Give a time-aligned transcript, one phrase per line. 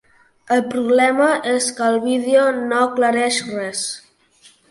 [0.53, 3.85] El problema és que el vídeo no aclareix res.